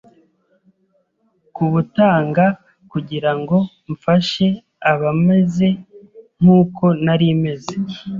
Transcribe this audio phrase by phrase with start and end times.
[1.55, 2.45] kubutanga
[2.91, 3.57] kugirango
[3.91, 4.47] mfashe
[4.91, 5.67] abameze
[6.41, 7.75] nkuko nari meze